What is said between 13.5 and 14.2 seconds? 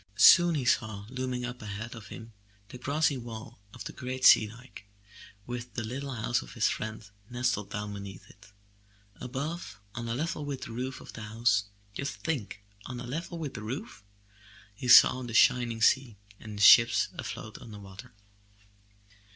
the roof—